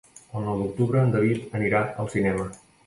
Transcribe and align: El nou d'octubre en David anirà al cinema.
El 0.39 0.47
nou 0.47 0.57
d'octubre 0.61 1.03
en 1.03 1.13
David 1.17 1.55
anirà 1.61 1.87
al 2.05 2.13
cinema. 2.17 2.53